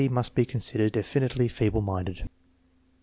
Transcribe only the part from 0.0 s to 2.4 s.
must be considered definitely feeble minded.